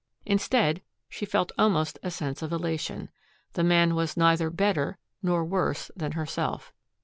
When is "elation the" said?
2.51-3.63